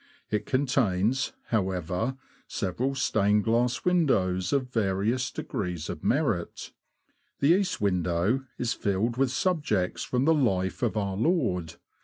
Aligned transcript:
It 0.31 0.47
contains, 0.47 1.31
however, 1.49 2.17
several 2.47 2.95
stained 2.95 3.43
glass 3.43 3.85
windows, 3.85 4.51
of 4.51 4.73
various 4.73 5.29
degrees 5.29 5.89
of 5.91 6.03
merit. 6.03 6.71
The 7.39 7.49
east 7.49 7.79
window 7.79 8.43
is 8.57 8.73
filled 8.73 9.17
with 9.17 9.29
subjects 9.29 10.01
from 10.03 10.25
the 10.25 10.33
life 10.33 10.81
of 10.81 10.97
our 10.97 11.15
Lord. 11.15 11.75